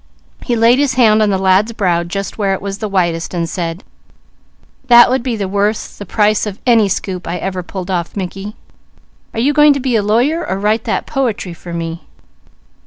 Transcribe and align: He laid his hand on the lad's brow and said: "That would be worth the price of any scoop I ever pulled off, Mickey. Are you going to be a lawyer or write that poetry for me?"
He 0.41 0.55
laid 0.55 0.79
his 0.79 0.95
hand 0.95 1.21
on 1.21 1.29
the 1.29 1.37
lad's 1.37 1.73
brow 1.73 1.99
and 1.99 2.09
said: 2.11 3.83
"That 4.87 5.09
would 5.11 5.21
be 5.21 5.37
worth 5.45 5.97
the 5.99 6.05
price 6.07 6.47
of 6.47 6.59
any 6.65 6.89
scoop 6.89 7.27
I 7.27 7.37
ever 7.37 7.61
pulled 7.61 7.91
off, 7.91 8.15
Mickey. 8.15 8.55
Are 9.35 9.39
you 9.39 9.53
going 9.53 9.73
to 9.73 9.79
be 9.79 9.95
a 9.95 10.01
lawyer 10.01 10.43
or 10.43 10.57
write 10.57 10.85
that 10.85 11.05
poetry 11.05 11.53
for 11.53 11.71
me?" 11.71 12.01